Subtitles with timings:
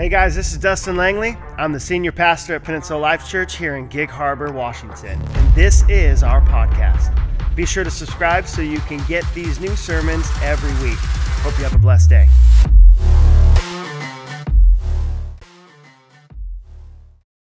[0.00, 1.36] Hey guys, this is Dustin Langley.
[1.58, 5.20] I'm the senior pastor at Peninsula Life Church here in Gig Harbor, Washington.
[5.20, 7.14] And this is our podcast.
[7.54, 10.96] Be sure to subscribe so you can get these new sermons every week.
[11.42, 12.28] Hope you have a blessed day.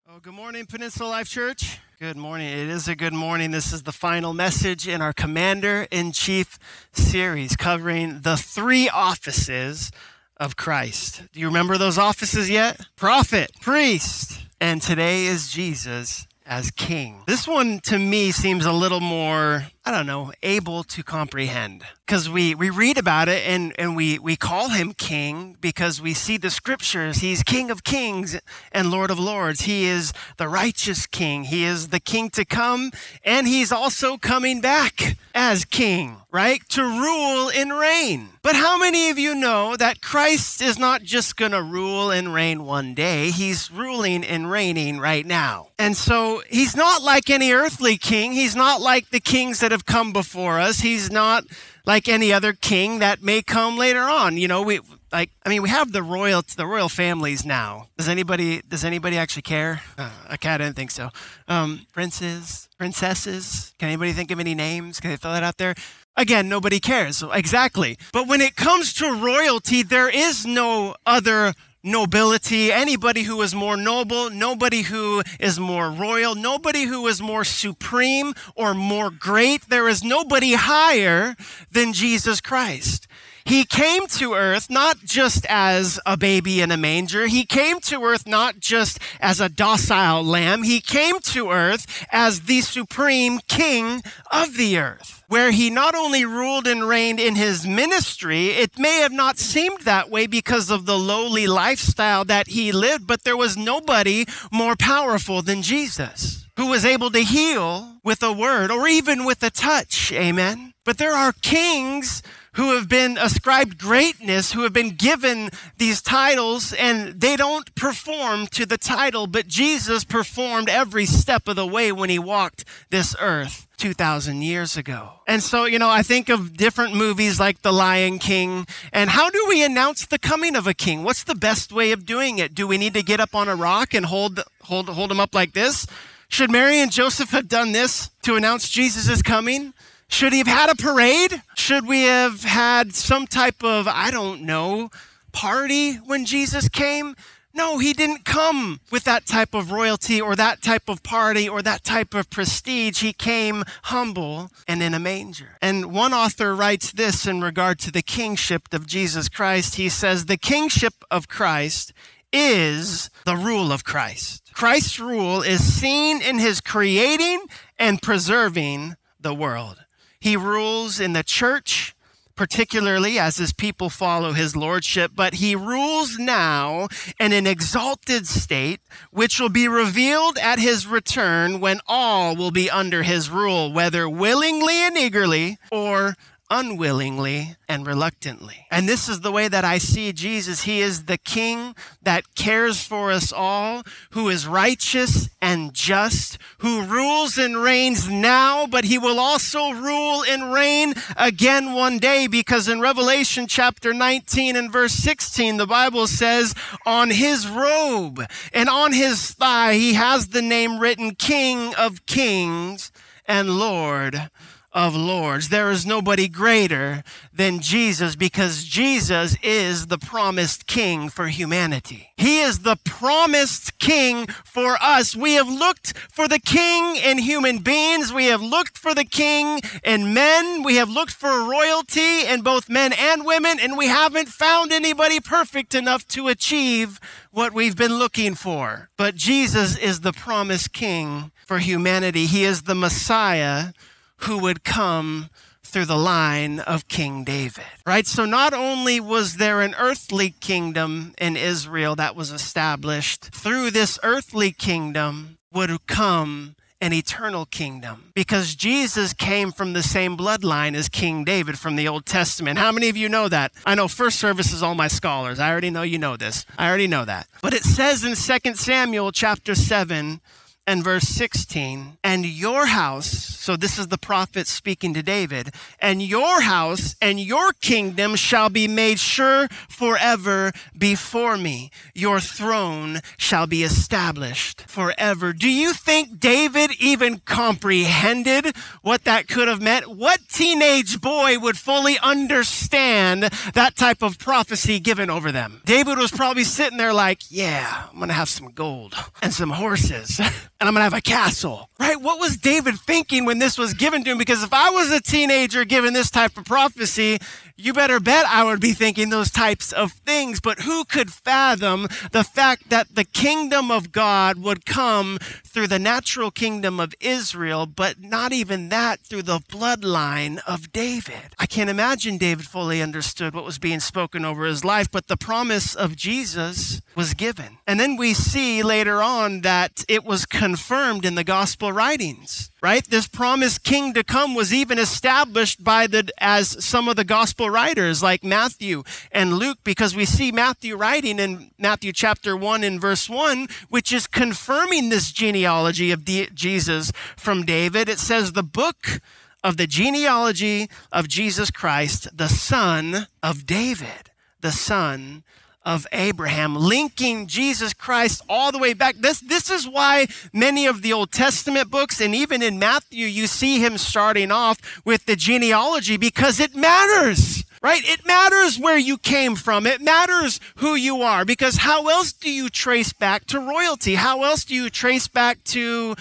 [0.09, 1.77] Oh, good morning, Peninsula Life Church.
[1.99, 2.47] Good morning.
[2.47, 3.51] It is a good morning.
[3.51, 6.57] This is the final message in our Commander in Chief
[6.91, 9.91] series covering the three offices
[10.39, 11.23] of Christ.
[11.33, 12.79] Do you remember those offices yet?
[12.95, 17.23] Prophet, priest, and today is Jesus as king.
[17.27, 21.81] This one to me seems a little more, I don't know, able to comprehend.
[22.05, 26.13] Because we, we read about it and, and we, we call him king because we
[26.13, 27.19] see the scriptures.
[27.19, 28.37] He's king of kings
[28.73, 29.61] and lord of lords.
[29.61, 31.45] He is the righteous king.
[31.45, 32.91] He is the king to come
[33.23, 36.61] and he's also coming back as king, right?
[36.69, 38.29] To rule and reign.
[38.41, 42.33] But how many of you know that Christ is not just going to rule and
[42.33, 43.29] reign one day?
[43.29, 45.67] He's ruling and reigning right now.
[45.77, 48.31] And so he's not like any earthly king.
[48.31, 50.79] He's not like the kings that have come before us.
[50.79, 51.43] He's not
[51.85, 54.37] like any other king that may come later on.
[54.37, 54.79] You know, we
[55.11, 57.87] like I mean we have the royal the royal families now.
[57.97, 59.81] Does anybody does anybody actually care?
[59.97, 61.09] Uh, okay, I didn't think so.
[61.47, 63.73] Um, princes, princesses.
[63.79, 64.99] Can anybody think of any names?
[64.99, 65.75] Can they throw that out there?
[66.15, 67.23] Again, nobody cares.
[67.31, 67.97] Exactly.
[68.11, 71.53] But when it comes to royalty, there is no other
[71.87, 77.43] nobility, anybody who is more noble, nobody who is more royal, nobody who is more
[77.43, 79.69] supreme or more great.
[79.69, 81.35] There is nobody higher
[81.71, 83.07] than Jesus Christ.
[83.47, 87.27] He came to earth not just as a baby in a manger.
[87.27, 90.63] He came to earth not just as a docile lamb.
[90.63, 94.03] He came to earth as the supreme king
[94.33, 98.99] of the earth, where he not only ruled and reigned in his ministry, it may
[98.99, 103.37] have not seemed that way because of the lowly lifestyle that he lived, but there
[103.37, 108.89] was nobody more powerful than Jesus who was able to heal with a word or
[108.89, 110.11] even with a touch.
[110.11, 110.73] Amen.
[110.83, 112.23] But there are kings
[112.57, 118.47] who have been ascribed greatness, who have been given these titles, and they don't perform
[118.47, 123.15] to the title, but Jesus performed every step of the way when he walked this
[123.21, 125.11] earth 2,000 years ago.
[125.27, 129.29] And so, you know, I think of different movies like The Lion King, and how
[129.29, 131.03] do we announce the coming of a king?
[131.03, 132.55] What's the best way of doing it?
[132.55, 135.35] Do we need to get up on a rock and hold, hold, hold him up
[135.35, 135.85] like this?
[136.27, 139.73] Should Mary and Joseph have done this to announce Jesus coming?
[140.09, 141.41] Should he have had a parade?
[141.55, 144.89] Should we have had some type of, I don't know,
[145.31, 147.15] party when Jesus came?
[147.53, 151.63] No, he didn't come with that type of royalty or that type of party or
[151.63, 153.01] that type of prestige.
[153.01, 155.57] He came humble and in a manger.
[155.59, 159.75] And one author writes this in regard to the kingship of Jesus Christ.
[159.75, 161.93] He says, The kingship of Christ
[162.31, 164.51] is the rule of Christ.
[164.53, 167.43] Christ's rule is seen in his creating
[167.79, 169.83] and preserving the world.
[170.19, 171.95] He rules in the church,
[172.35, 176.87] particularly as his people follow his lordship, but he rules now
[177.19, 178.79] in an exalted state,
[179.11, 184.07] which will be revealed at his return when all will be under his rule, whether
[184.07, 186.15] willingly and eagerly or
[186.49, 188.65] unwillingly and reluctantly.
[188.71, 190.63] And this is the way that I see Jesus.
[190.63, 196.83] He is the king that cares for us all, who is righteous and just, who
[196.83, 202.67] rules and reigns now, but he will also rule and reign again one day because
[202.67, 206.53] in Revelation chapter 19 and verse 16, the Bible says,
[206.85, 208.21] on his robe
[208.53, 212.91] and on his thigh, he has the name written King of Kings
[213.27, 214.29] and Lord
[214.77, 215.49] of lords.
[215.49, 222.11] There is nobody greater than Jesus because Jesus is the promised king for humanity.
[222.15, 225.15] He is the promised king for us.
[225.15, 228.13] We have looked for the king in human beings.
[228.13, 230.61] We have looked for the king in men.
[230.61, 235.19] We have looked for royalty in both men and women, and we haven't found anybody
[235.19, 236.99] perfect enough to achieve
[237.31, 238.89] what we've been looking for.
[238.95, 242.27] But Jesus is the promised king for humanity.
[242.27, 243.73] He is the Messiah
[244.21, 245.29] who would come
[245.63, 248.07] through the line of King David, right?
[248.07, 253.99] So not only was there an earthly kingdom in Israel that was established, through this
[254.01, 260.89] earthly kingdom would come an eternal kingdom because Jesus came from the same bloodline as
[260.89, 262.59] King David from the Old Testament.
[262.59, 263.51] How many of you know that?
[263.65, 265.39] I know first service is all my scholars.
[265.39, 266.45] I already know you know this.
[266.57, 267.27] I already know that.
[267.41, 270.21] But it says in 2 Samuel chapter 7
[270.67, 276.01] and verse 16, and your house, so this is the prophet speaking to David, and
[276.01, 281.71] your house and your kingdom shall be made sure forever before me.
[281.95, 285.31] Your throne shall be established forever.
[285.31, 289.87] Do you think David even comprehended what that could have meant?
[289.87, 293.23] What teenage boy would fully understand
[293.53, 295.61] that type of prophecy given over them?
[295.63, 299.51] David was probably sitting there like, yeah, I'm going to have some gold and some
[299.51, 300.19] horses.
[300.59, 301.99] and I'm going to have a castle, right?
[302.01, 304.17] What was David thinking when this was given to him?
[304.17, 307.19] Because if I was a teenager given this type of prophecy,
[307.55, 310.39] you better bet I would be thinking those types of things.
[310.39, 315.79] But who could fathom the fact that the kingdom of God would come through the
[315.79, 321.35] natural kingdom of Israel, but not even that through the bloodline of David?
[321.37, 325.17] I can't imagine David fully understood what was being spoken over his life, but the
[325.17, 327.56] promise of Jesus was given.
[327.67, 332.85] And then we see later on that it was confirmed in the gospel writings right?
[332.85, 337.49] This promised king to come was even established by the as some of the gospel
[337.49, 342.79] writers like matthew and luke because we see matthew writing in matthew chapter 1 in
[342.79, 347.87] verse 1 which is confirming this genealogy of jesus from david.
[347.89, 349.01] It says the book
[349.43, 354.11] of the genealogy of jesus christ the son of david
[354.41, 355.23] the son
[355.67, 358.95] of Abraham, linking Jesus Christ all the way back.
[358.95, 363.27] This, this is why many of the Old Testament books, and even in Matthew, you
[363.27, 367.81] see him starting off with the genealogy because it matters, right?
[367.83, 369.67] It matters where you came from.
[369.67, 373.95] It matters who you are because how else do you trace back to royalty?
[373.95, 375.97] How else do you trace back to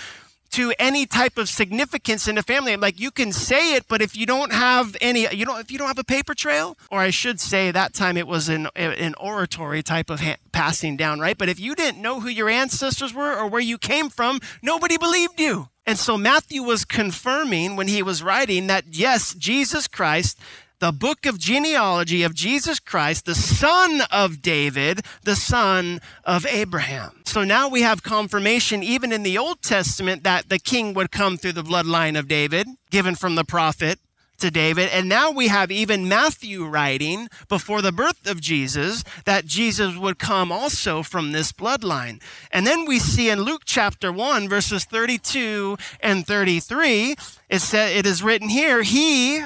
[0.57, 2.75] to any type of significance in a family.
[2.77, 5.77] Like you can say it, but if you don't have any, you know, if you
[5.77, 9.15] don't have a paper trail, or I should say that time it was an, an
[9.21, 11.37] oratory type of ha- passing down, right?
[11.37, 14.97] But if you didn't know who your ancestors were or where you came from, nobody
[14.97, 15.69] believed you.
[15.85, 20.41] And so Matthew was confirming when he was writing that yes, Jesus Christ
[20.79, 27.23] the book of genealogy of Jesus Christ, the son of David, the son of Abraham.
[27.25, 31.37] So now we have confirmation, even in the Old Testament, that the king would come
[31.37, 33.99] through the bloodline of David, given from the prophet
[34.39, 34.91] to David.
[34.93, 40.19] And now we have even Matthew writing before the birth of Jesus that Jesus would
[40.19, 42.21] come also from this bloodline.
[42.51, 47.17] And then we see in Luke chapter 1, verses 32 and 33,
[47.49, 49.43] it, said, it is written here, He,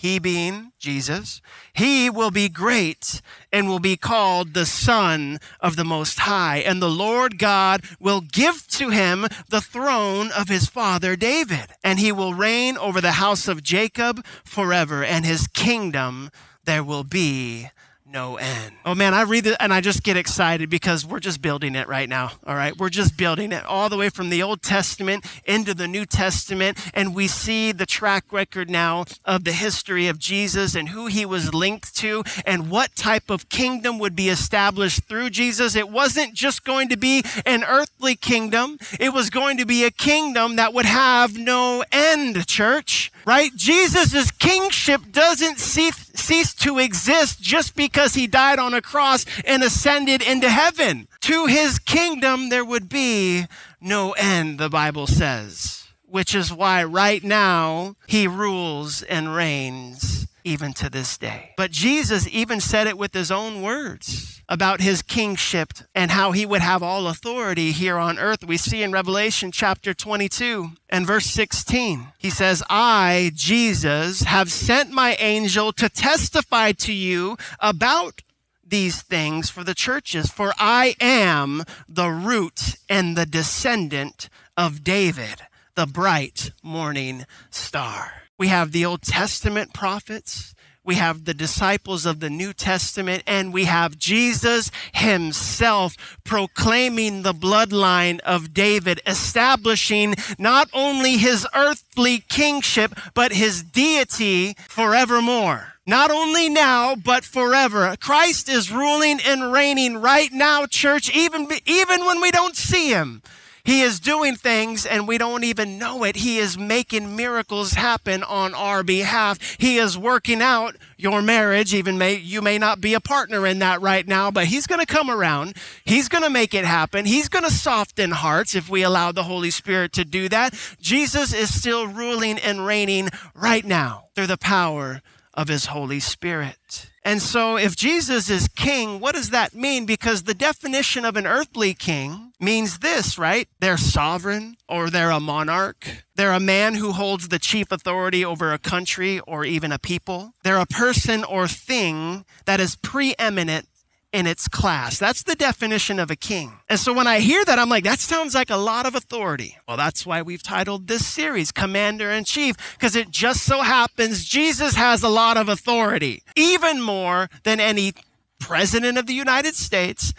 [0.00, 1.42] he being Jesus,
[1.74, 3.20] he will be great
[3.52, 6.56] and will be called the Son of the Most High.
[6.60, 11.98] And the Lord God will give to him the throne of his father David, and
[11.98, 16.30] he will reign over the house of Jacob forever, and his kingdom
[16.64, 17.68] there will be
[18.10, 18.72] no end.
[18.84, 21.86] Oh man, I read it and I just get excited because we're just building it
[21.86, 22.32] right now.
[22.46, 22.76] All right.
[22.76, 26.78] We're just building it all the way from the Old Testament into the New Testament.
[26.92, 31.24] And we see the track record now of the history of Jesus and who he
[31.24, 35.76] was linked to and what type of kingdom would be established through Jesus.
[35.76, 39.90] It wasn't just going to be an earthly kingdom, it was going to be a
[39.90, 43.54] kingdom that would have no end, church right?
[43.54, 49.62] Jesus' kingship doesn't cease, cease to exist just because he died on a cross and
[49.62, 51.08] ascended into heaven.
[51.22, 53.46] To his kingdom, there would be
[53.80, 60.72] no end, the Bible says, which is why right now he rules and reigns even
[60.74, 61.52] to this day.
[61.56, 66.44] But Jesus even said it with his own words about his kingship and how he
[66.44, 68.44] would have all authority here on earth.
[68.44, 72.08] We see in Revelation chapter 22 and verse 16.
[72.18, 78.22] He says, I, Jesus, have sent my angel to testify to you about
[78.66, 85.42] these things for the churches, for I am the root and the descendant of David,
[85.76, 88.20] the bright morning star.
[88.40, 90.54] We have the Old Testament prophets.
[90.82, 97.34] We have the disciples of the New Testament and we have Jesus himself proclaiming the
[97.34, 105.74] bloodline of David, establishing not only his earthly kingship, but his deity forevermore.
[105.86, 107.94] Not only now, but forever.
[108.00, 113.20] Christ is ruling and reigning right now, church, even, even when we don't see him.
[113.64, 116.16] He is doing things and we don't even know it.
[116.16, 119.38] He is making miracles happen on our behalf.
[119.58, 121.74] He is working out your marriage.
[121.74, 124.80] Even may, you may not be a partner in that right now, but he's going
[124.80, 125.56] to come around.
[125.84, 127.04] He's going to make it happen.
[127.04, 130.54] He's going to soften hearts if we allow the Holy Spirit to do that.
[130.80, 135.00] Jesus is still ruling and reigning right now through the power
[135.40, 136.90] of his Holy Spirit.
[137.02, 139.86] And so, if Jesus is king, what does that mean?
[139.86, 143.48] Because the definition of an earthly king means this, right?
[143.58, 146.04] They're sovereign or they're a monarch.
[146.14, 150.34] They're a man who holds the chief authority over a country or even a people.
[150.44, 153.66] They're a person or thing that is preeminent
[154.12, 154.98] in its class.
[154.98, 156.52] That's the definition of a king.
[156.68, 159.56] And so when I hear that, I'm like, that sounds like a lot of authority.
[159.68, 164.24] Well, that's why we've titled this series Commander in Chief, because it just so happens
[164.24, 167.92] Jesus has a lot of authority, even more than any
[168.40, 170.12] president of the United States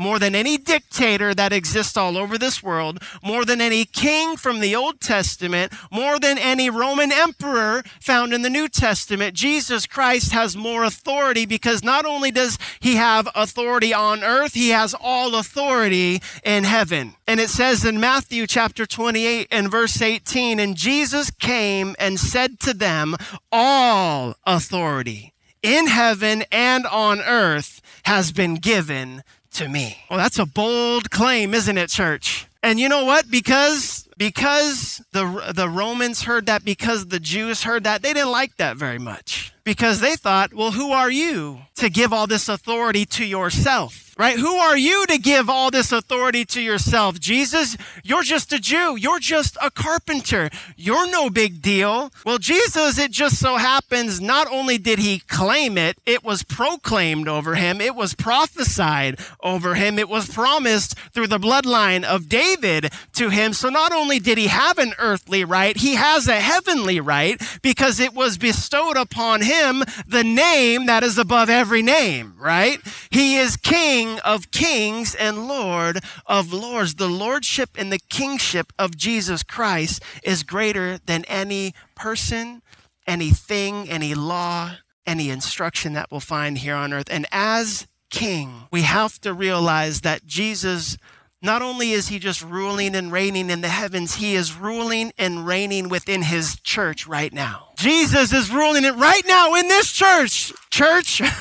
[0.00, 4.60] more than any dictator that exists all over this world, more than any king from
[4.60, 10.32] the Old Testament, more than any Roman emperor found in the New Testament, Jesus Christ
[10.32, 15.34] has more authority because not only does he have authority on earth, he has all
[15.34, 17.14] authority in heaven.
[17.26, 22.58] And it says in Matthew chapter 28 and verse 18, and Jesus came and said
[22.60, 23.16] to them,
[23.52, 29.22] all authority in heaven and on earth has been given
[29.54, 29.98] to me.
[30.08, 32.46] Well, that's a bold claim, isn't it, church?
[32.62, 33.30] And you know what?
[33.30, 38.56] Because because the the Romans heard that, because the Jews heard that, they didn't like
[38.58, 39.54] that very much.
[39.64, 44.09] Because they thought, well, who are you to give all this authority to yourself?
[44.20, 44.38] Right?
[44.38, 47.18] Who are you to give all this authority to yourself?
[47.18, 48.94] Jesus, you're just a Jew.
[48.94, 50.50] You're just a carpenter.
[50.76, 52.12] You're no big deal.
[52.26, 57.28] Well, Jesus, it just so happens, not only did he claim it, it was proclaimed
[57.28, 62.92] over him, it was prophesied over him, it was promised through the bloodline of David
[63.14, 63.54] to him.
[63.54, 67.98] So not only did he have an earthly right, he has a heavenly right because
[67.98, 72.80] it was bestowed upon him the name that is above every name, right?
[73.08, 76.96] He is king King of kings and Lord of lords.
[76.96, 82.62] The lordship and the kingship of Jesus Christ is greater than any person,
[83.06, 84.72] anything, any law,
[85.06, 87.06] any instruction that we'll find here on earth.
[87.08, 90.96] And as king, we have to realize that Jesus
[91.42, 95.46] not only is he just ruling and reigning in the heavens, he is ruling and
[95.46, 97.68] reigning within his church right now.
[97.76, 100.52] Jesus is ruling it right now in this church.
[100.70, 101.22] Church.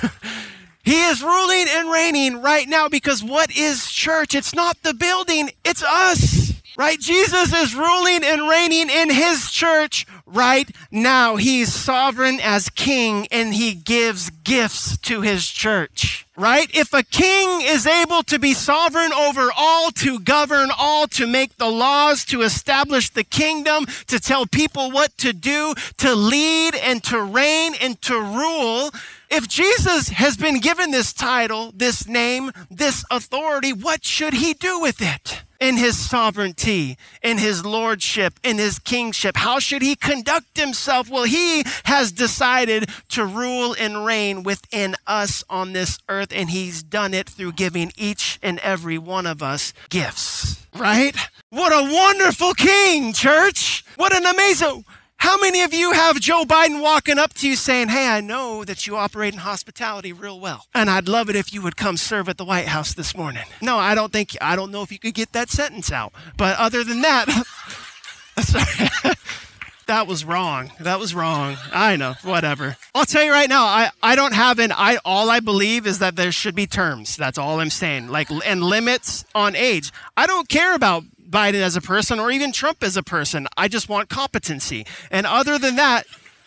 [0.89, 4.33] He is ruling and reigning right now because what is church?
[4.33, 6.99] It's not the building, it's us, right?
[6.99, 11.35] Jesus is ruling and reigning in his church right now.
[11.35, 16.67] He's sovereign as king and he gives gifts to his church, right?
[16.73, 21.57] If a king is able to be sovereign over all, to govern all, to make
[21.57, 27.03] the laws, to establish the kingdom, to tell people what to do, to lead and
[27.03, 28.89] to reign and to rule,
[29.29, 34.79] if Jesus has been given this title, this name, this authority, what should he do
[34.79, 35.43] with it?
[35.59, 39.35] In his sovereignty, in his lordship, in his kingship.
[39.35, 41.09] How should he conduct himself?
[41.09, 46.81] Well, he has decided to rule and reign within us on this earth, and he's
[46.81, 51.15] done it through giving each and every one of us gifts, right?
[51.49, 53.83] What a wonderful king, church!
[53.97, 54.85] What an amazing.
[55.19, 58.63] How many of you have Joe Biden walking up to you saying, Hey, I know
[58.63, 61.97] that you operate in hospitality real well, and I'd love it if you would come
[61.97, 63.43] serve at the White House this morning?
[63.61, 66.13] No, I don't think, I don't know if you could get that sentence out.
[66.37, 67.27] But other than that,
[68.39, 69.15] sorry.
[69.87, 70.71] that was wrong.
[70.79, 71.57] That was wrong.
[71.73, 72.77] I know, whatever.
[72.95, 75.99] I'll tell you right now, I, I don't have an, I, all I believe is
[75.99, 77.17] that there should be terms.
[77.17, 78.07] That's all I'm saying.
[78.07, 79.91] Like, and limits on age.
[80.15, 83.47] I don't care about Biden as a person or even Trump as a person.
[83.55, 84.85] I just want competency.
[85.11, 86.05] And other than that,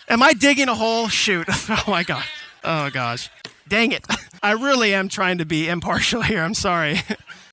[0.08, 1.08] am I digging a hole?
[1.08, 1.46] Shoot.
[1.68, 2.24] oh my God.
[2.64, 3.30] Oh gosh.
[3.68, 4.04] Dang it.
[4.42, 6.42] I really am trying to be impartial here.
[6.42, 7.00] I'm sorry.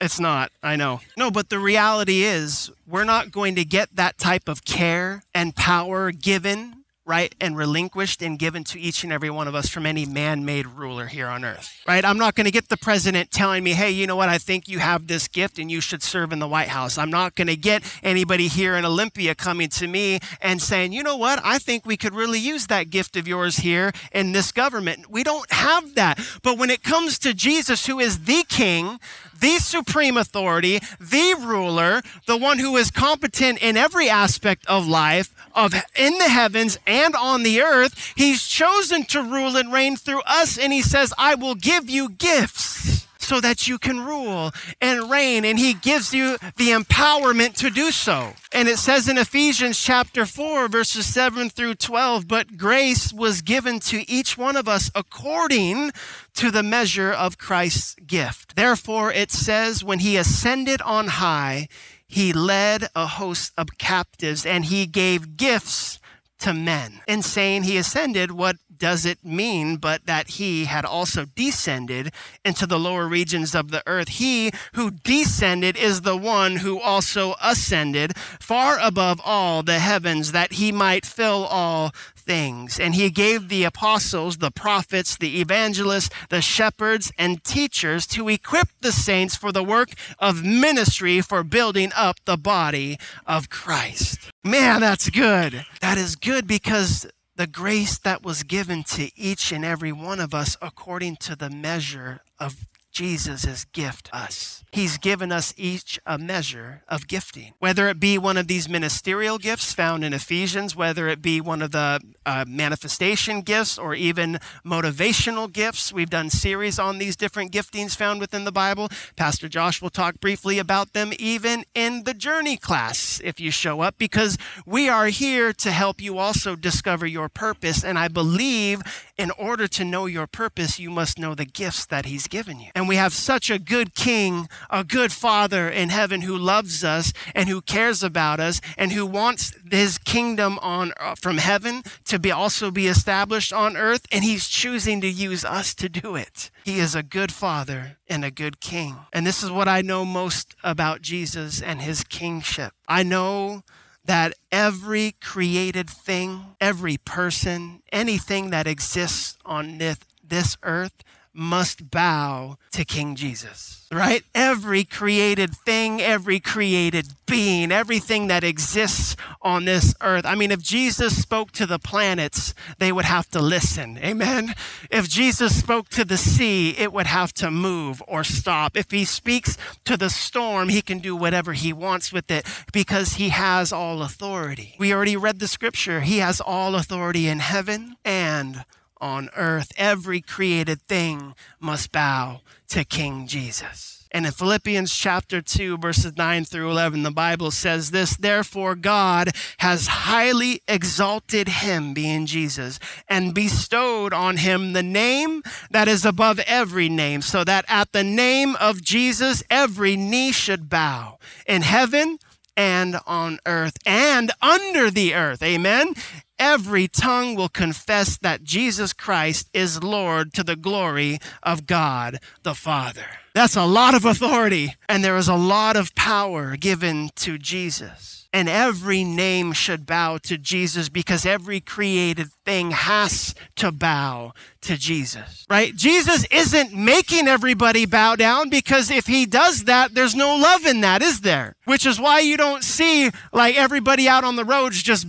[0.01, 0.51] it's not.
[0.63, 1.01] I know.
[1.17, 5.55] No, but the reality is, we're not going to get that type of care and
[5.55, 6.78] power given
[7.09, 10.45] right, and relinquished and given to each and every one of us from any man
[10.45, 12.05] made ruler here on earth, right?
[12.05, 14.67] I'm not going to get the president telling me, hey, you know what, I think
[14.67, 16.99] you have this gift and you should serve in the White House.
[16.99, 21.01] I'm not going to get anybody here in Olympia coming to me and saying, you
[21.01, 24.51] know what, I think we could really use that gift of yours here in this
[24.51, 25.09] government.
[25.09, 26.19] We don't have that.
[26.43, 28.99] But when it comes to Jesus, who is the king,
[29.39, 35.33] the supreme authority, the ruler, the one who is competent in every aspect of life,
[35.55, 38.13] of in the heavens and on the earth.
[38.15, 42.09] He's chosen to rule and reign through us, and he says, I will give you
[42.09, 44.51] gifts so that you can rule
[44.81, 45.45] and reign.
[45.45, 48.33] And he gives you the empowerment to do so.
[48.51, 53.79] And it says in Ephesians chapter 4, verses 7 through 12, but grace was given
[53.81, 55.91] to each one of us according
[56.35, 58.55] to the measure of Christ's gift.
[58.55, 61.67] Therefore, it says, when he ascended on high,
[62.07, 65.99] he led a host of captives and he gave gifts
[66.39, 67.01] to men.
[67.07, 72.11] In saying he ascended, what does it mean but that he had also descended
[72.43, 74.07] into the lower regions of the earth?
[74.09, 80.53] He who descended is the one who also ascended far above all the heavens that
[80.53, 82.79] he might fill all things.
[82.79, 88.67] And he gave the apostles, the prophets, the evangelists, the shepherds, and teachers to equip
[88.81, 94.31] the saints for the work of ministry for building up the body of Christ.
[94.43, 95.65] Man, that's good.
[95.81, 97.07] That is good because
[97.39, 101.49] the grace that was given to each and every one of us according to the
[101.49, 102.67] measure of
[102.99, 104.61] Jesus' has gift us.
[104.73, 109.37] He's given us each a measure of gifting, whether it be one of these ministerial
[109.37, 114.37] gifts found in Ephesians, whether it be one of the uh, manifestation gifts or even
[114.65, 115.93] motivational gifts.
[115.93, 118.89] We've done series on these different giftings found within the Bible.
[119.15, 123.79] Pastor Josh will talk briefly about them even in the journey class if you show
[123.79, 127.81] up, because we are here to help you also discover your purpose.
[127.81, 128.81] And I believe
[129.17, 132.71] in order to know your purpose, you must know the gifts that He's given you.
[132.75, 137.13] And we have such a good King, a good Father in heaven who loves us
[137.35, 142.17] and who cares about us and who wants His kingdom on uh, from heaven to
[142.17, 144.07] be also be established on earth.
[144.11, 146.49] And He's choosing to use us to do it.
[146.65, 148.97] He is a good Father and a good King.
[149.13, 152.73] And this is what I know most about Jesus and His kingship.
[152.87, 153.61] I know
[154.03, 161.03] that every created thing, every person, anything that exists on this, this earth
[161.39, 164.23] must bow to King Jesus, right?
[164.35, 170.25] Every created thing, every created being, everything that exists on this earth.
[170.25, 173.97] I mean, if Jesus spoke to the planets, they would have to listen.
[173.99, 174.53] Amen.
[174.91, 178.75] If Jesus spoke to the sea, it would have to move or stop.
[178.75, 183.13] If he speaks to the storm, he can do whatever he wants with it because
[183.13, 184.75] he has all authority.
[184.77, 186.01] We already read the scripture.
[186.01, 188.65] He has all authority in heaven and
[188.99, 189.71] on earth.
[189.77, 193.99] Every created thing must bow to King Jesus.
[194.11, 199.29] And in Philippians chapter 2, verses 9 through 11, the Bible says this Therefore, God
[199.59, 206.39] has highly exalted him, being Jesus, and bestowed on him the name that is above
[206.39, 212.17] every name, so that at the name of Jesus, every knee should bow in heaven
[212.57, 215.43] and on earth and under the earth.
[215.43, 215.93] Amen
[216.39, 222.55] every tongue will confess that Jesus Christ is Lord to the glory of God the
[222.55, 223.05] Father.
[223.35, 228.27] That's a lot of authority, and there is a lot of power given to Jesus.
[228.31, 234.77] And every name should bow to Jesus because every created thing has to bow to
[234.77, 235.75] Jesus, right?
[235.75, 240.81] Jesus isn't making everybody bow down because if he does that, there's no love in
[240.81, 241.55] that, is there?
[241.65, 245.07] Which is why you don't see like everybody out on the roads just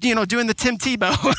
[0.00, 1.34] you know, doing the Tim Tebow.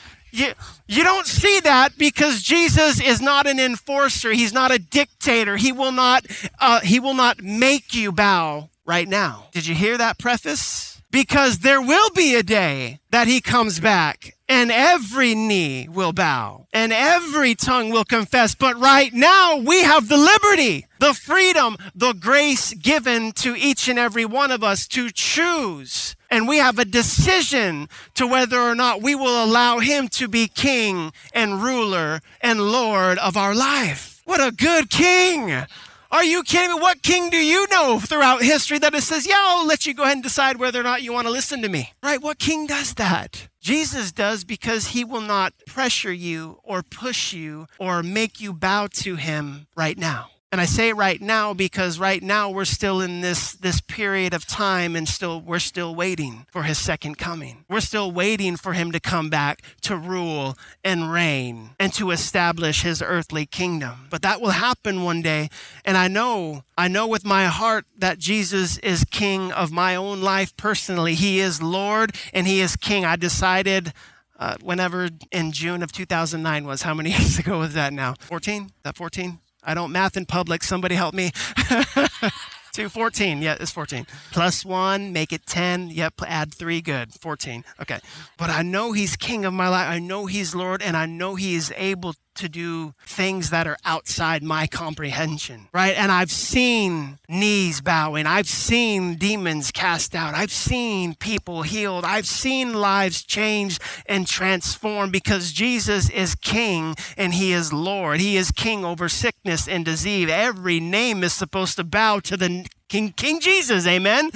[0.30, 0.52] you,
[0.88, 4.32] you don't see that because Jesus is not an enforcer.
[4.32, 5.56] He's not a dictator.
[5.56, 6.26] He will not,
[6.60, 9.48] uh, he will not make you bow right now.
[9.52, 11.00] Did you hear that preface?
[11.10, 16.66] Because there will be a day that he comes back and every knee will bow
[16.72, 18.54] and every tongue will confess.
[18.54, 23.98] But right now we have the liberty, the freedom, the grace given to each and
[23.98, 26.15] every one of us to choose.
[26.30, 30.48] And we have a decision to whether or not we will allow him to be
[30.48, 34.22] king and ruler and lord of our life.
[34.24, 35.64] What a good king!
[36.10, 36.80] Are you kidding me?
[36.80, 40.04] What king do you know throughout history that it says, yeah, I'll let you go
[40.04, 41.92] ahead and decide whether or not you want to listen to me?
[42.02, 42.22] Right?
[42.22, 43.48] What king does that?
[43.60, 48.86] Jesus does because he will not pressure you or push you or make you bow
[48.92, 50.30] to him right now.
[50.56, 54.46] And I say right now because right now we're still in this, this period of
[54.46, 57.66] time and still we're still waiting for his second coming.
[57.68, 62.80] We're still waiting for him to come back to rule and reign and to establish
[62.80, 64.06] his earthly kingdom.
[64.08, 65.50] But that will happen one day.
[65.84, 70.22] And I know, I know with my heart that Jesus is king of my own
[70.22, 71.16] life personally.
[71.16, 73.04] He is Lord and he is king.
[73.04, 73.92] I decided
[74.38, 78.14] uh, whenever in June of 2009 was, how many years ago was that now?
[78.20, 78.64] 14?
[78.64, 79.40] Is that 14?
[79.66, 80.62] I don't math in public.
[80.62, 81.32] Somebody help me.
[82.72, 83.40] Two, 14.
[83.40, 84.06] Yeah, it's 14.
[84.32, 85.88] Plus one, make it 10.
[85.88, 86.82] Yep, add three.
[86.82, 87.12] Good.
[87.14, 87.64] 14.
[87.80, 87.98] Okay.
[88.36, 89.88] But I know he's king of my life.
[89.88, 93.78] I know he's Lord, and I know he is able to do things that are
[93.84, 95.96] outside my comprehension, right?
[95.96, 98.26] And I've seen knees bowing.
[98.26, 100.34] I've seen demons cast out.
[100.34, 102.04] I've seen people healed.
[102.04, 108.20] I've seen lives changed and transformed because Jesus is King and He is Lord.
[108.20, 110.28] He is King over sickness and disease.
[110.30, 114.30] Every name is supposed to bow to the King King Jesus, amen.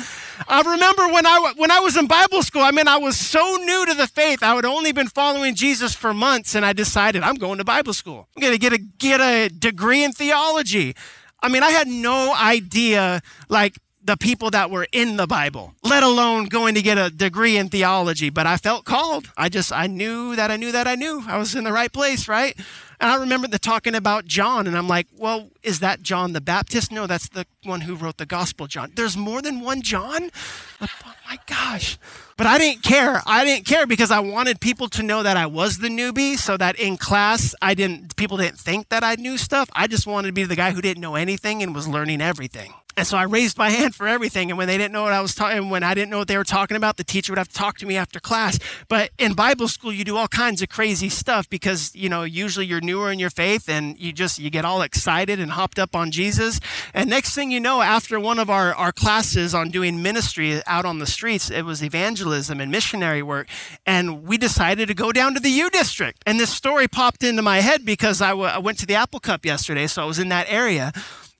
[0.48, 2.62] I remember when I when I was in Bible school.
[2.62, 4.42] I mean, I was so new to the faith.
[4.42, 7.94] I had only been following Jesus for months, and I decided I'm going to Bible
[7.94, 8.28] school.
[8.36, 10.96] I'm going to get a get a degree in theology.
[11.40, 16.02] I mean, I had no idea like the people that were in the Bible, let
[16.02, 18.30] alone going to get a degree in theology.
[18.30, 19.30] But I felt called.
[19.36, 21.92] I just I knew that I knew that I knew I was in the right
[21.92, 22.58] place, right?
[23.00, 26.40] And I remember the talking about John, and I'm like, well, is that John the
[26.40, 26.92] Baptist?
[26.92, 28.92] No, that's the one who wrote the Gospel John.
[28.94, 30.30] There's more than one John?
[30.82, 30.86] Oh
[31.26, 31.98] my gosh.
[32.40, 33.20] But I didn't care.
[33.26, 36.56] I didn't care because I wanted people to know that I was the newbie so
[36.56, 39.68] that in class I didn't people didn't think that I knew stuff.
[39.74, 42.72] I just wanted to be the guy who didn't know anything and was learning everything.
[42.96, 44.50] And so I raised my hand for everything.
[44.50, 46.36] And when they didn't know what I was talking, when I didn't know what they
[46.36, 48.58] were talking about, the teacher would have to talk to me after class.
[48.88, 52.66] But in Bible school, you do all kinds of crazy stuff because, you know, usually
[52.66, 55.94] you're newer in your faith and you just, you get all excited and hopped up
[55.94, 56.60] on Jesus.
[56.92, 60.84] And next thing you know, after one of our, our classes on doing ministry out
[60.84, 63.48] on the streets, it was evangelism and missionary work.
[63.86, 66.22] And we decided to go down to the U District.
[66.26, 69.20] And this story popped into my head because I, w- I went to the Apple
[69.20, 69.86] Cup yesterday.
[69.86, 70.92] So I was in that area.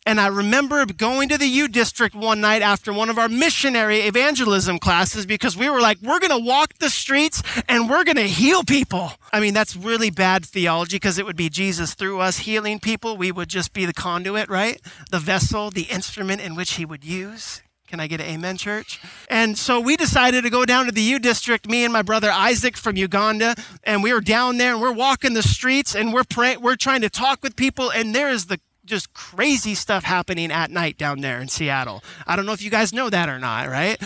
[0.07, 4.01] And I remember going to the U District one night after one of our missionary
[4.01, 8.17] evangelism classes because we were like, we're going to walk the streets and we're going
[8.17, 9.13] to heal people.
[9.33, 13.17] I mean, that's really bad theology because it would be Jesus through us healing people.
[13.17, 14.81] We would just be the conduit, right?
[15.11, 17.63] The vessel, the instrument in which he would use.
[17.91, 19.01] Can I get an amen, church?
[19.29, 22.31] And so we decided to go down to the U District, me and my brother
[22.31, 26.23] Isaac from Uganda, and we were down there and we're walking the streets and we're
[26.23, 30.53] praying, we're trying to talk with people, and there is the just crazy stuff happening
[30.53, 32.05] at night down there in Seattle.
[32.29, 34.01] I don't know if you guys know that or not, right?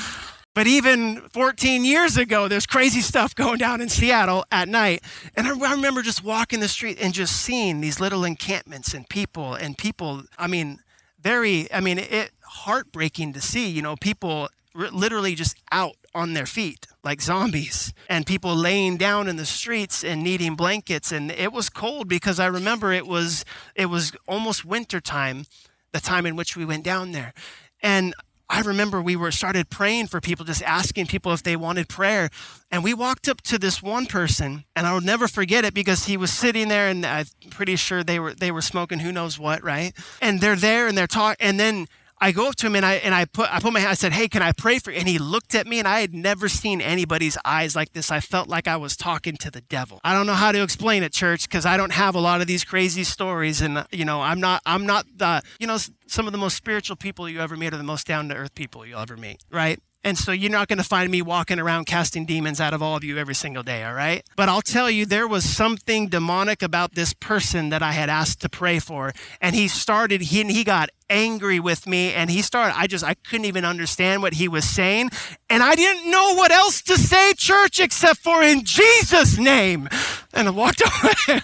[0.55, 5.03] But even 14 years ago, there's crazy stuff going down in Seattle at night.
[5.37, 9.53] And I remember just walking the street and just seeing these little encampments and people
[9.53, 10.79] and people, I mean,
[11.21, 16.47] very, I mean, it heartbreaking to see, you know, people literally just out on their
[16.47, 21.13] feet like zombies and people laying down in the streets and needing blankets.
[21.13, 25.45] And it was cold because i remember it was it was almost winter time
[25.93, 27.35] the time in which we went down there.
[27.83, 28.15] And
[28.49, 32.31] i remember we were started praying for people just asking people if they wanted prayer.
[32.71, 36.17] And we walked up to this one person and i'll never forget it because he
[36.17, 39.63] was sitting there and i'm pretty sure they were they were smoking who knows what
[39.65, 39.93] right?
[40.23, 41.87] And they're there and they're talking and then
[42.21, 43.91] I go up to him and I and I put I put my hand.
[43.91, 44.99] I said, "Hey, can I pray for?" You?
[44.99, 48.11] And he looked at me, and I had never seen anybody's eyes like this.
[48.11, 50.01] I felt like I was talking to the devil.
[50.05, 52.47] I don't know how to explain it, church, because I don't have a lot of
[52.47, 56.33] these crazy stories, and you know, I'm not I'm not the you know some of
[56.33, 59.01] the most spiritual people you ever meet are the most down to earth people you'll
[59.01, 59.81] ever meet, right?
[60.05, 62.95] And so you're not going to find me walking around casting demons out of all
[62.95, 64.23] of you every single day, all right?
[64.37, 68.43] But I'll tell you, there was something demonic about this person that I had asked
[68.43, 69.15] to pray for.
[69.41, 73.15] And he started, he, he got angry with me and he started, I just, I
[73.15, 75.09] couldn't even understand what he was saying.
[75.49, 79.89] And I didn't know what else to say, church, except for in Jesus' name.
[80.35, 81.41] And I walked away.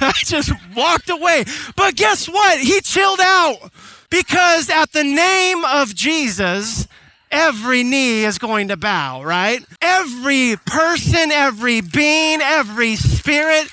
[0.00, 1.44] I just walked away.
[1.76, 2.58] But guess what?
[2.58, 3.70] He chilled out.
[4.10, 6.88] Because at the name of Jesus,
[7.30, 9.64] every knee is going to bow, right?
[9.80, 13.68] Every person, every being, every spirit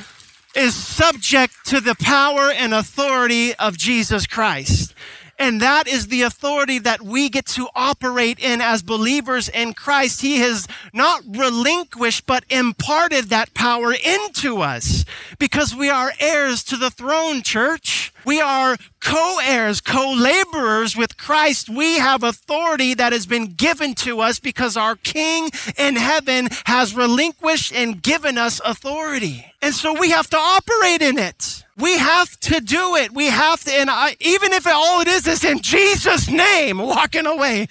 [0.56, 4.94] is subject to the power and authority of Jesus Christ.
[5.38, 10.22] And that is the authority that we get to operate in as believers in Christ.
[10.22, 15.04] He has not relinquished, but imparted that power into us
[15.38, 18.14] because we are heirs to the throne, church.
[18.26, 21.70] We are co heirs, co laborers with Christ.
[21.70, 26.96] We have authority that has been given to us because our King in heaven has
[26.96, 29.46] relinquished and given us authority.
[29.62, 31.64] And so we have to operate in it.
[31.78, 33.12] We have to do it.
[33.14, 37.26] We have to, and I, even if all it is is in Jesus' name, walking
[37.26, 37.68] away.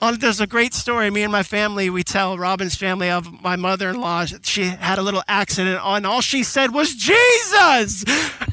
[0.00, 1.10] Oh, there's a great story.
[1.10, 4.24] Me and my family, we tell Robin's family of my mother in law.
[4.42, 8.04] She had a little accident, and all she said was, Jesus,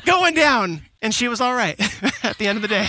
[0.05, 0.81] going down.
[1.05, 1.79] And she was all right
[2.23, 2.87] at the end of the day.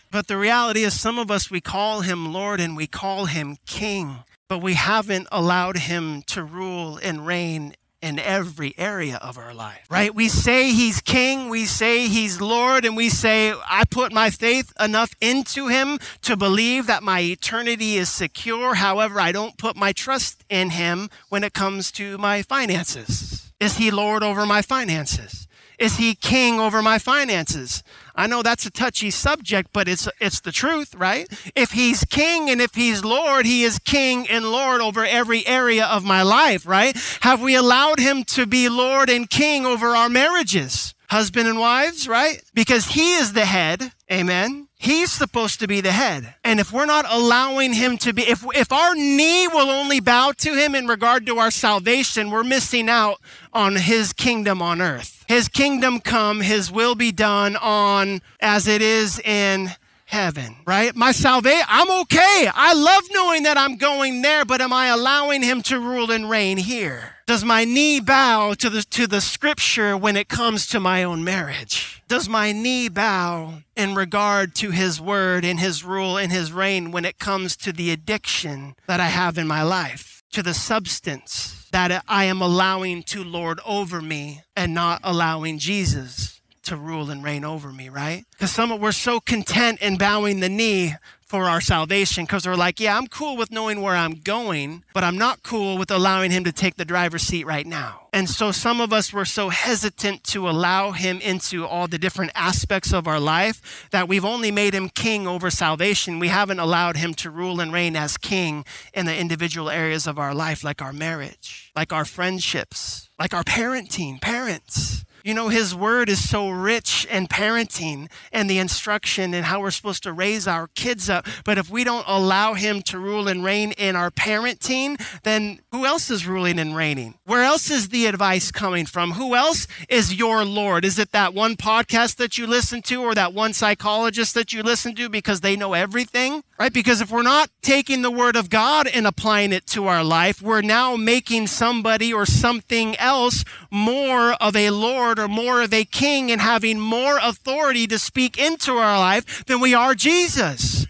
[0.10, 3.58] but the reality is, some of us, we call him Lord and we call him
[3.66, 9.52] King, but we haven't allowed him to rule and reign in every area of our
[9.52, 10.14] life, right?
[10.14, 14.72] We say he's king, we say he's Lord, and we say, I put my faith
[14.80, 18.76] enough into him to believe that my eternity is secure.
[18.76, 23.52] However, I don't put my trust in him when it comes to my finances.
[23.60, 25.47] Is he Lord over my finances?
[25.78, 27.82] Is he king over my finances?
[28.14, 31.28] I know that's a touchy subject, but it's it's the truth, right?
[31.54, 35.86] If he's king and if he's lord, he is king and lord over every area
[35.86, 36.96] of my life, right?
[37.20, 40.94] Have we allowed him to be lord and king over our marriages?
[41.08, 42.42] husband and wives, right?
[42.54, 43.92] Because he is the head.
[44.10, 44.67] Amen.
[44.80, 46.34] He's supposed to be the head.
[46.44, 50.32] And if we're not allowing him to be, if, if our knee will only bow
[50.38, 53.20] to him in regard to our salvation, we're missing out
[53.52, 55.24] on his kingdom on earth.
[55.26, 59.72] His kingdom come, his will be done on as it is in
[60.04, 60.94] heaven, right?
[60.94, 62.48] My salvation, I'm okay.
[62.54, 66.30] I love knowing that I'm going there, but am I allowing him to rule and
[66.30, 67.17] reign here?
[67.28, 71.22] Does my knee bow to the, to the scripture when it comes to my own
[71.22, 72.02] marriage?
[72.08, 76.90] Does my knee bow in regard to his word and his rule and his reign
[76.90, 81.68] when it comes to the addiction that I have in my life, to the substance
[81.70, 86.38] that I am allowing to lord over me and not allowing Jesus?
[86.68, 88.26] to rule and reign over me, right?
[88.32, 90.94] Because some of we're so content in bowing the knee
[91.28, 95.04] for our salvation because we're like, yeah, I'm cool with knowing where I'm going, but
[95.04, 98.08] I'm not cool with allowing him to take the driver's seat right now.
[98.14, 102.32] And so some of us were so hesitant to allow him into all the different
[102.34, 106.18] aspects of our life that we've only made him king over salvation.
[106.18, 108.64] We haven't allowed him to rule and reign as king
[108.94, 113.44] in the individual areas of our life, like our marriage, like our friendships, like our
[113.44, 119.46] parenting, parents you know, His Word is so rich in parenting and the instruction and
[119.46, 121.26] how we're supposed to raise our kids up.
[121.44, 125.84] But if we don't allow Him to rule and reign in our parenting, then who
[125.84, 127.18] else is ruling and reigning?
[127.24, 129.12] Where else is the advice coming from?
[129.12, 130.84] Who else is your Lord?
[130.84, 134.62] Is it that one podcast that you listen to or that one psychologist that you
[134.62, 136.42] listen to because they know everything?
[136.58, 136.72] Right?
[136.72, 140.42] Because if we're not taking the Word of God and applying it to our life,
[140.42, 145.74] we're now making somebody or something else more of a Lord Lord or more of
[145.74, 150.86] a king and having more authority to speak into our life than we are Jesus.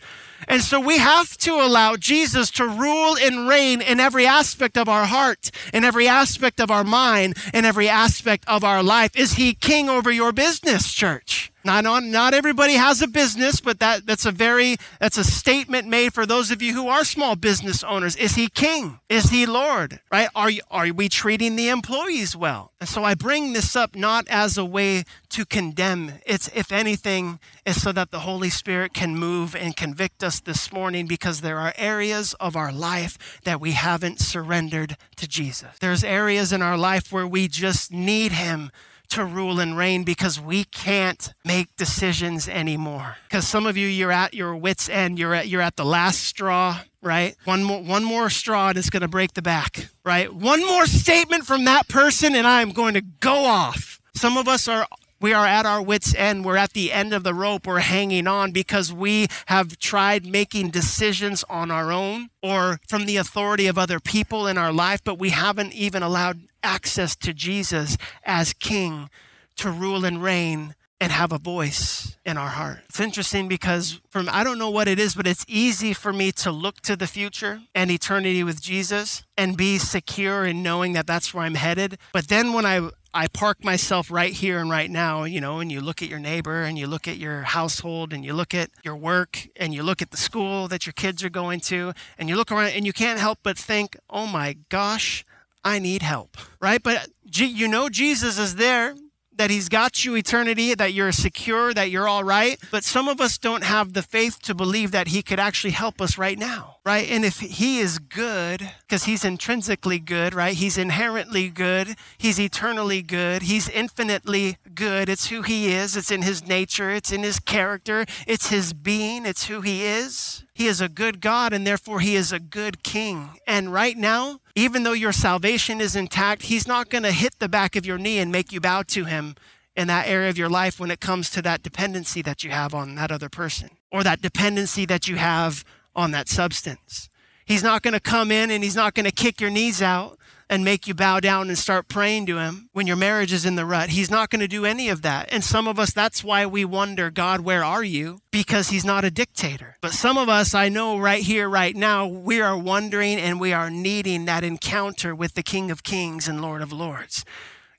[0.46, 4.88] And so we have to allow Jesus to rule and reign in every aspect of
[4.88, 9.16] our heart, in every aspect of our mind, in every aspect of our life.
[9.16, 11.47] Is he king over your business, church?
[11.64, 15.88] Not, on, not everybody has a business, but that, that's a very, that's a statement
[15.88, 18.14] made for those of you who are small business owners.
[18.14, 19.00] Is he king?
[19.08, 20.00] Is he Lord?
[20.10, 20.28] Right?
[20.36, 22.70] Are, you, are we treating the employees well?
[22.80, 26.12] And so I bring this up not as a way to condemn.
[26.24, 30.72] It's, if anything, is so that the Holy Spirit can move and convict us this
[30.72, 35.68] morning because there are areas of our life that we haven't surrendered to Jesus.
[35.80, 38.70] There's areas in our life where we just need him
[39.10, 43.16] to rule and reign because we can't make decisions anymore.
[43.28, 45.18] Because some of you, you're at your wits' end.
[45.18, 47.36] You're at, you're at the last straw, right?
[47.44, 50.32] One more, one more straw and it's going to break the back, right?
[50.32, 54.00] One more statement from that person and I'm going to go off.
[54.14, 54.86] Some of us are
[55.20, 56.44] we are at our wits' end.
[56.44, 57.66] We're at the end of the rope.
[57.66, 63.16] We're hanging on because we have tried making decisions on our own or from the
[63.16, 67.96] authority of other people in our life, but we haven't even allowed access to Jesus
[68.24, 69.08] as King
[69.56, 72.80] to rule and reign and have a voice in our heart.
[72.88, 76.30] It's interesting because from I don't know what it is, but it's easy for me
[76.32, 81.06] to look to the future and eternity with Jesus and be secure in knowing that
[81.06, 81.98] that's where I'm headed.
[82.12, 85.72] But then when I I park myself right here and right now, you know, and
[85.72, 88.68] you look at your neighbor and you look at your household and you look at
[88.84, 92.28] your work and you look at the school that your kids are going to and
[92.28, 95.24] you look around and you can't help but think, oh my gosh,
[95.64, 96.82] I need help, right?
[96.82, 98.94] But you know, Jesus is there
[99.38, 102.58] that he's got you eternity, that you're secure, that you're all right.
[102.70, 106.00] But some of us don't have the faith to believe that he could actually help
[106.00, 107.08] us right now, right?
[107.08, 110.54] And if he is good, because he's intrinsically good, right?
[110.54, 111.94] He's inherently good.
[112.18, 113.42] He's eternally good.
[113.42, 115.08] He's infinitely good.
[115.08, 115.96] It's who he is.
[115.96, 116.90] It's in his nature.
[116.90, 118.06] It's in his character.
[118.26, 119.24] It's his being.
[119.24, 120.42] It's who he is.
[120.52, 123.30] He is a good God and therefore he is a good king.
[123.46, 127.48] And right now, even though your salvation is intact, he's not going to hit the
[127.48, 129.36] back of your knee and make you bow to him
[129.76, 132.74] in that area of your life when it comes to that dependency that you have
[132.74, 137.08] on that other person or that dependency that you have on that substance.
[137.44, 140.18] He's not going to come in and he's not going to kick your knees out
[140.50, 143.56] and make you bow down and start praying to him when your marriage is in
[143.56, 143.90] the rut.
[143.90, 145.28] He's not going to do any of that.
[145.30, 148.20] And some of us, that's why we wonder, God, where are you?
[148.30, 149.76] Because he's not a dictator.
[149.80, 153.52] But some of us, I know right here, right now, we are wondering and we
[153.52, 157.24] are needing that encounter with the King of Kings and Lord of Lords.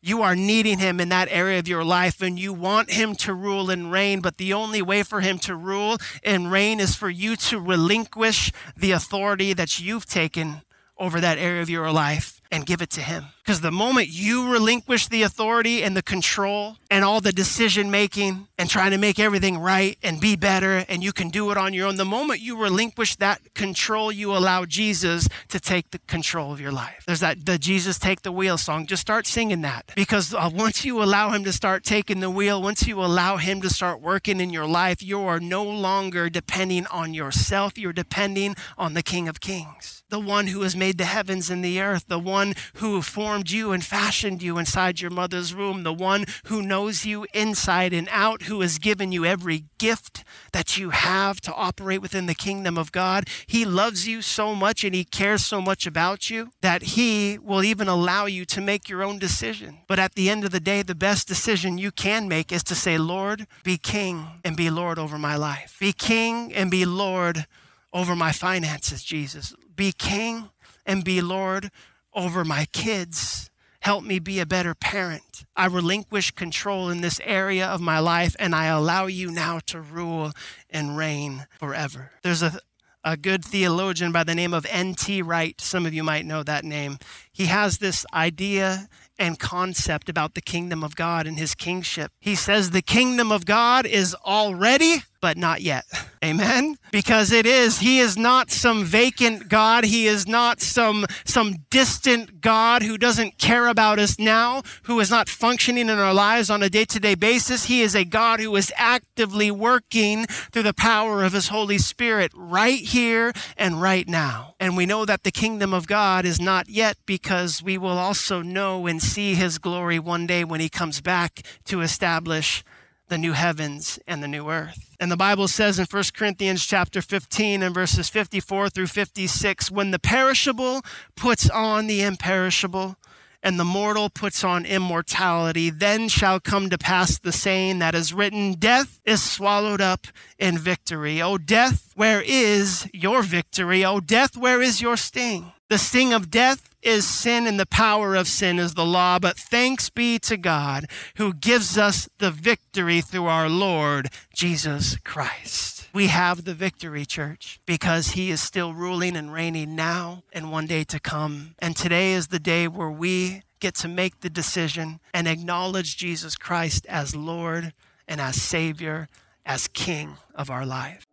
[0.02, 3.34] You are needing him in that area of your life and you want him to
[3.34, 7.10] rule and reign, but the only way for him to rule and reign is for
[7.10, 10.62] you to relinquish the authority that you've taken
[10.98, 13.26] over that area of your life and give it to Him.
[13.44, 18.48] Because the moment you relinquish the authority and the control and all the decision making
[18.60, 21.74] and trying to make everything right and be better and you can do it on
[21.74, 26.54] your own, the moment you relinquish that control, you allow Jesus to take the control
[26.54, 27.04] of your life.
[27.08, 28.86] There's that the Jesus Take the Wheel song.
[28.86, 32.62] Just start singing that because uh, once you allow Him to start taking the wheel,
[32.62, 36.86] once you allow Him to start working in your life, you are no longer depending
[36.88, 37.80] on yourself.
[37.80, 41.66] You're depending on the King of Kings, the one who has made the heavens and
[41.66, 42.39] the earth, the one
[42.76, 47.26] who formed you and fashioned you inside your mother's womb, the one who knows you
[47.34, 50.24] inside and out, who has given you every gift
[50.54, 53.28] that you have to operate within the kingdom of God.
[53.48, 57.64] He loves you so much and He cares so much about you that He will
[57.64, 59.80] even allow you to make your own decision.
[59.88, 62.76] But at the end of the day, the best decision you can make is to
[62.76, 65.78] say, Lord, be king and be Lord over my life.
[65.80, 67.46] Be king and be Lord
[67.94, 69.54] over my finances, Jesus.
[69.76, 70.50] Be king
[70.86, 71.72] and be Lord
[72.20, 73.50] over my kids.
[73.80, 75.46] Help me be a better parent.
[75.56, 79.80] I relinquish control in this area of my life and I allow you now to
[79.80, 80.34] rule
[80.70, 82.12] and reign forever.
[82.22, 82.60] There's a,
[83.06, 85.22] a good theologian by the name of N.T.
[85.22, 85.60] Wright.
[85.62, 86.98] Some of you might know that name.
[87.32, 92.12] He has this idea and concept about the kingdom of God and his kingship.
[92.20, 95.86] He says the kingdom of God is already but not yet.
[96.24, 96.76] Amen.
[96.92, 102.42] Because it is he is not some vacant God, he is not some some distant
[102.42, 106.62] God who doesn't care about us now, who is not functioning in our lives on
[106.62, 107.66] a day-to-day basis.
[107.66, 112.32] He is a God who is actively working through the power of his Holy Spirit
[112.36, 114.56] right here and right now.
[114.60, 118.42] And we know that the kingdom of God is not yet because we will also
[118.42, 122.64] know and see his glory one day when he comes back to establish
[123.08, 124.96] the new heavens and the new earth.
[125.00, 129.92] And the Bible says in 1 Corinthians chapter 15 and verses 54 through 56, when
[129.92, 130.82] the perishable
[131.16, 132.96] puts on the imperishable,
[133.42, 138.14] and the mortal puts on immortality, then shall come to pass the saying that is
[138.14, 141.22] written, Death is swallowed up in victory.
[141.22, 143.86] O death, where is your victory?
[143.86, 145.54] O death, where is your sting?
[145.70, 149.38] The sting of death is sin and the power of sin is the law, but
[149.38, 155.88] thanks be to God who gives us the victory through our Lord Jesus Christ.
[155.94, 160.68] We have the victory, church, because he is still ruling and reigning now and one
[160.68, 161.56] day to come.
[161.60, 166.36] And today is the day where we get to make the decision and acknowledge Jesus
[166.36, 167.74] Christ as Lord
[168.08, 169.10] and as Savior,
[169.46, 171.09] as King of our life.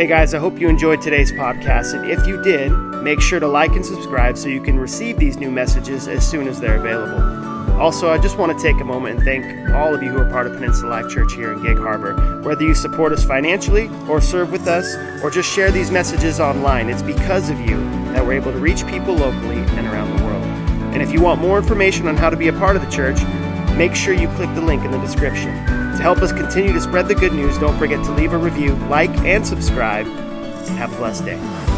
[0.00, 1.92] Hey guys, I hope you enjoyed today's podcast.
[1.92, 2.70] And if you did,
[3.02, 6.48] make sure to like and subscribe so you can receive these new messages as soon
[6.48, 7.78] as they're available.
[7.78, 10.30] Also, I just want to take a moment and thank all of you who are
[10.30, 12.40] part of Peninsula Life Church here in Gig Harbor.
[12.40, 14.90] Whether you support us financially, or serve with us,
[15.22, 17.76] or just share these messages online, it's because of you
[18.14, 20.44] that we're able to reach people locally and around the world.
[20.94, 23.20] And if you want more information on how to be a part of the church,
[23.76, 25.48] make sure you click the link in the description.
[25.66, 28.74] To help us continue to spread the good news, don't forget to leave a review,
[28.88, 30.06] like, and subscribe.
[30.76, 31.69] Have a blessed day.